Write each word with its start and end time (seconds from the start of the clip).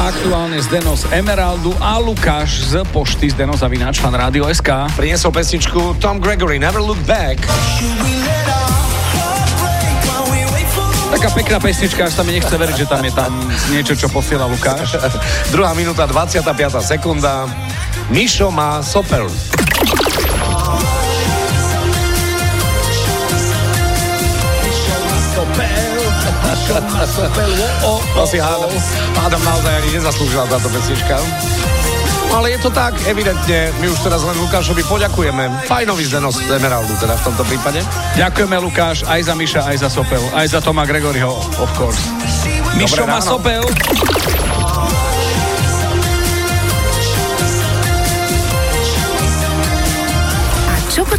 aktuálne 0.00 0.56
Zdeno 0.64 0.96
z 0.96 1.04
Emeraldu 1.12 1.76
a 1.76 2.00
Lukáš 2.00 2.72
z 2.72 2.80
pošty 2.88 3.28
Zdeno 3.36 3.52
Zavináč, 3.52 4.00
fan 4.00 4.16
Rádio 4.16 4.48
SK. 4.48 4.88
Priniesol 4.96 5.28
pesničku 5.28 6.00
Tom 6.00 6.16
Gregory, 6.16 6.56
Never 6.56 6.80
Look 6.80 6.96
Back. 7.04 7.44
Taká 11.12 11.28
pekná 11.36 11.58
pesnička, 11.60 12.08
až 12.08 12.16
sa 12.16 12.22
mi 12.24 12.32
nechce 12.32 12.54
veriť, 12.54 12.76
že 12.80 12.86
tam 12.88 13.02
je 13.04 13.12
tam 13.12 13.32
niečo, 13.68 13.92
čo 13.92 14.08
posiela 14.08 14.48
Lukáš. 14.48 14.96
Druhá 15.54 15.76
minúta, 15.76 16.08
25. 16.08 16.48
sekunda. 16.80 17.44
Mišo 18.08 18.48
má 18.48 18.80
sopel. 18.80 19.28
To 28.14 28.22
si 28.26 28.38
hádam, 28.38 28.70
hádam 29.18 29.42
naozaj 29.42 29.72
ani 29.82 29.90
nezaslúžila 29.98 30.46
táto 30.46 30.70
pesnička. 30.70 31.18
Ale 32.30 32.54
je 32.54 32.58
to 32.62 32.70
tak, 32.70 32.94
evidentne, 33.10 33.74
my 33.82 33.90
už 33.90 34.06
teraz 34.06 34.22
len 34.22 34.38
Lukášovi 34.38 34.86
poďakujeme. 34.86 35.66
Fajnový 35.66 36.06
Zdeno 36.06 36.30
z 36.30 36.46
Emeraldu 36.46 36.94
teda 37.02 37.18
v 37.18 37.22
tomto 37.26 37.42
prípade. 37.42 37.82
Ďakujeme 38.14 38.56
Lukáš 38.62 39.02
aj 39.02 39.20
za 39.26 39.34
Miša, 39.34 39.66
aj 39.66 39.76
za 39.82 39.88
Sopel, 39.90 40.22
aj 40.30 40.46
za 40.46 40.62
Toma 40.62 40.86
Gregoryho, 40.86 41.34
of 41.58 41.70
course. 41.74 42.06
Mišo 42.78 43.02
má 43.02 43.18
Sopel. 43.18 43.66